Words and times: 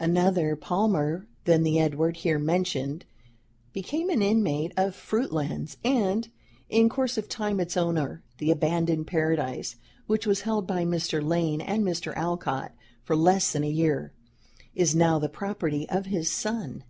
Another 0.00 0.56
Palmer 0.56 1.26
than 1.44 1.64
the 1.64 1.78
Edward 1.78 2.16
here 2.16 2.38
mentioned 2.38 3.04
became 3.74 4.08
an 4.08 4.22
inmate 4.22 4.72
of 4.74 4.96
"Fruitlands," 4.96 5.76
and, 5.84 6.28
in 6.70 6.88
course 6.88 7.18
of 7.18 7.28
time 7.28 7.60
its 7.60 7.76
owner; 7.76 8.22
the 8.38 8.50
abandoned 8.50 9.06
paradise, 9.06 9.76
which 10.06 10.26
was 10.26 10.40
held 10.40 10.66
by 10.66 10.86
Mr. 10.86 11.22
Lane 11.22 11.60
and 11.60 11.84
Mr. 11.84 12.16
Alcott 12.16 12.72
for 13.02 13.14
less 13.14 13.52
than 13.52 13.64
a 13.64 13.68
year, 13.68 14.14
is 14.74 14.94
now 14.94 15.18
the 15.18 15.28
property 15.28 15.86
of 15.90 16.06
his 16.06 16.30
son. 16.32 16.84